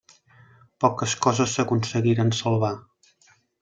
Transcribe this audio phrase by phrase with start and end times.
[0.85, 2.77] Poques coses s'aconseguiren salvar.